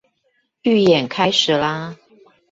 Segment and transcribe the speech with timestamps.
[0.63, 1.95] 預演開始啦